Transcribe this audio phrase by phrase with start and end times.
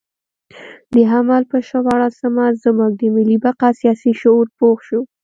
[0.93, 4.99] د حمل پر شپاړلسمه زموږ د ملي بقا سیاسي شعور پوخ شو.